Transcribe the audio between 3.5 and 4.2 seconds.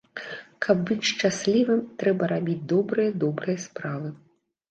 справы.